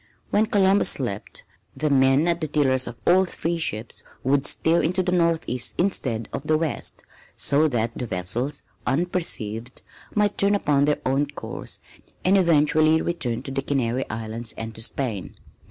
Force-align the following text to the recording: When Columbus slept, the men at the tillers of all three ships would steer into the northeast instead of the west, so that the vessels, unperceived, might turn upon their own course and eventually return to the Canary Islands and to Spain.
When 0.31 0.47
Columbus 0.47 0.89
slept, 0.89 1.43
the 1.77 1.91
men 1.91 2.27
at 2.27 2.41
the 2.41 2.47
tillers 2.47 2.87
of 2.87 2.95
all 3.05 3.23
three 3.23 3.59
ships 3.59 4.01
would 4.23 4.47
steer 4.47 4.81
into 4.81 5.03
the 5.03 5.11
northeast 5.11 5.75
instead 5.77 6.27
of 6.33 6.41
the 6.47 6.57
west, 6.57 7.03
so 7.37 7.67
that 7.67 7.95
the 7.95 8.07
vessels, 8.07 8.63
unperceived, 8.87 9.83
might 10.15 10.39
turn 10.39 10.55
upon 10.55 10.85
their 10.85 11.01
own 11.05 11.27
course 11.29 11.77
and 12.25 12.35
eventually 12.35 12.99
return 12.99 13.43
to 13.43 13.51
the 13.51 13.61
Canary 13.61 14.09
Islands 14.09 14.55
and 14.57 14.73
to 14.73 14.81
Spain. 14.81 15.35